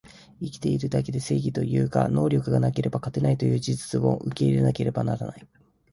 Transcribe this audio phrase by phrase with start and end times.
[0.39, 5.47] 生きてるだけで正義というが、能力がなければ勝てないという事実も受け入れなければならない